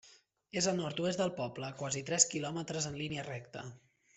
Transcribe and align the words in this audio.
És 0.61 0.67
al 0.69 0.79
nord-oest 0.79 1.21
del 1.21 1.33
poble, 1.39 1.67
a 1.69 1.77
quasi 1.83 2.03
tres 2.09 2.25
quilòmetres 2.35 2.89
en 2.93 2.99
línia 3.03 3.31
recta. 3.33 3.67